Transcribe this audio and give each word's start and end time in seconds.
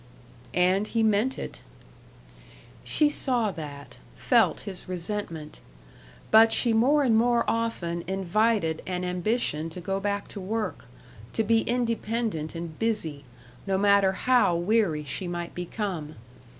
And 0.55 0.87
he 0.87 1.03
meant 1.03 1.37
it. 1.37 1.61
She 2.83 3.07
saw 3.07 3.51
that, 3.51 3.99
felt 4.15 4.61
his 4.61 4.89
resentment. 4.89 5.59
But 6.31 6.51
she 6.51 6.73
more 6.73 7.03
and 7.03 7.15
more 7.15 7.45
often 7.47 8.03
invited 8.07 8.81
an 8.87 9.03
ambition 9.03 9.69
to 9.69 9.79
go 9.79 9.99
back 9.99 10.27
to 10.29 10.39
work, 10.39 10.85
to 11.33 11.43
be 11.43 11.61
independent 11.61 12.55
and 12.55 12.79
busy, 12.79 13.25
no 13.67 13.77
matter 13.77 14.13
how 14.13 14.55
weary 14.55 15.03
she 15.03 15.27
might 15.27 15.53
become. 15.53 16.15